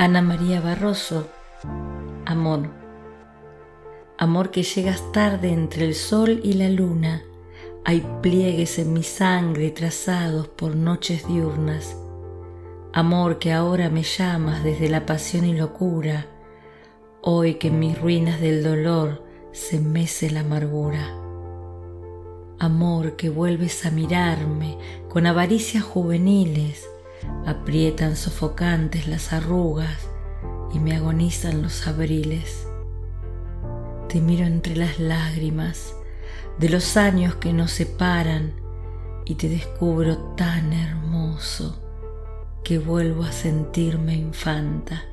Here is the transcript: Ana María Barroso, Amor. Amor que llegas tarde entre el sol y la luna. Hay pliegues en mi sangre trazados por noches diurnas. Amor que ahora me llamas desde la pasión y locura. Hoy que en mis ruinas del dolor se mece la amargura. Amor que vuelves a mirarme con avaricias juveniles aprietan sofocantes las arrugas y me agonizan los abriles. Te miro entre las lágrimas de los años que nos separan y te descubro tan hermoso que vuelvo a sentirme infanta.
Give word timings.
Ana 0.00 0.22
María 0.22 0.60
Barroso, 0.60 1.26
Amor. 2.24 2.70
Amor 4.16 4.52
que 4.52 4.62
llegas 4.62 5.02
tarde 5.10 5.48
entre 5.48 5.86
el 5.86 5.96
sol 5.96 6.38
y 6.44 6.52
la 6.52 6.68
luna. 6.68 7.24
Hay 7.84 8.06
pliegues 8.22 8.78
en 8.78 8.92
mi 8.92 9.02
sangre 9.02 9.72
trazados 9.72 10.46
por 10.46 10.76
noches 10.76 11.26
diurnas. 11.26 11.96
Amor 12.92 13.40
que 13.40 13.52
ahora 13.52 13.90
me 13.90 14.04
llamas 14.04 14.62
desde 14.62 14.88
la 14.88 15.04
pasión 15.04 15.44
y 15.44 15.54
locura. 15.54 16.26
Hoy 17.20 17.54
que 17.54 17.66
en 17.66 17.80
mis 17.80 18.00
ruinas 18.00 18.40
del 18.40 18.62
dolor 18.62 19.24
se 19.50 19.80
mece 19.80 20.30
la 20.30 20.40
amargura. 20.42 21.08
Amor 22.60 23.16
que 23.16 23.30
vuelves 23.30 23.84
a 23.84 23.90
mirarme 23.90 24.78
con 25.08 25.26
avaricias 25.26 25.82
juveniles 25.82 26.88
aprietan 27.46 28.16
sofocantes 28.16 29.06
las 29.08 29.32
arrugas 29.32 30.08
y 30.72 30.78
me 30.78 30.96
agonizan 30.96 31.62
los 31.62 31.86
abriles. 31.86 32.66
Te 34.08 34.20
miro 34.20 34.46
entre 34.46 34.76
las 34.76 34.98
lágrimas 34.98 35.94
de 36.58 36.68
los 36.68 36.96
años 36.96 37.36
que 37.36 37.52
nos 37.52 37.70
separan 37.70 38.52
y 39.24 39.34
te 39.34 39.48
descubro 39.48 40.16
tan 40.36 40.72
hermoso 40.72 41.82
que 42.64 42.78
vuelvo 42.78 43.24
a 43.24 43.32
sentirme 43.32 44.14
infanta. 44.14 45.04